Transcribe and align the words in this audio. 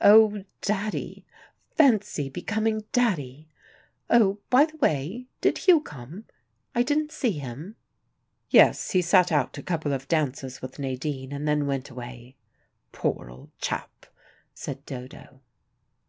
Oh, 0.00 0.42
Daddy! 0.62 1.24
Fancy 1.76 2.28
becoming 2.28 2.82
Daddy! 2.90 3.46
Oh, 4.10 4.40
by 4.50 4.64
the 4.64 4.76
way, 4.78 5.26
did 5.40 5.58
Hugh 5.58 5.80
come? 5.80 6.24
I 6.74 6.82
didn't 6.82 7.12
see 7.12 7.38
him." 7.38 7.76
"Yes, 8.50 8.90
he 8.90 9.00
sat 9.00 9.30
out 9.30 9.56
a 9.58 9.62
couple 9.62 9.92
of 9.92 10.08
dances 10.08 10.60
with 10.60 10.80
Nadine, 10.80 11.30
and 11.30 11.46
then 11.46 11.68
went 11.68 11.88
away." 11.88 12.34
"Poor 12.90 13.30
old 13.30 13.56
chap!" 13.58 14.06
said 14.52 14.84
Dodo. 14.86 15.40